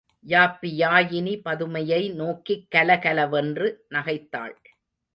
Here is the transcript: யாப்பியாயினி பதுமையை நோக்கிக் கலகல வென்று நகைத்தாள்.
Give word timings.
யாப்பியாயினி 0.25 1.41
பதுமையை 1.41 2.09
நோக்கிக் 2.13 2.67
கலகல 2.75 3.29
வென்று 3.29 3.85
நகைத்தாள். 3.89 4.55